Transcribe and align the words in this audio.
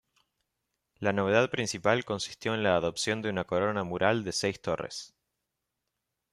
La 0.97 1.13
novedad 1.13 1.51
principal 1.51 2.05
consistió 2.05 2.55
en 2.55 2.63
la 2.63 2.75
adopción 2.75 3.21
de 3.21 3.29
una 3.29 3.43
corona 3.43 3.83
mural 3.83 4.23
de 4.23 4.31
seis 4.31 4.59
torres. 4.59 5.13